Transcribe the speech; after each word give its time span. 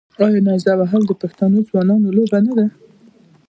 آیا 0.25 0.39
نیزه 0.47 0.73
وهل 0.79 1.03
د 1.07 1.11
پښتنو 1.21 1.65
ځوانانو 1.69 2.13
لوبه 2.15 2.37
نه 2.45 2.53
ده؟ 2.57 2.65